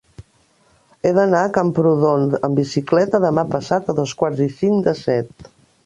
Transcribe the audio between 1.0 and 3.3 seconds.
He d'anar a Camprodon amb bicicleta